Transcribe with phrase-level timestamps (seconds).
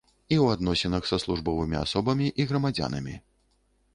[0.35, 3.15] і ў адносінах са службовымі асобамі і грамадзянамі.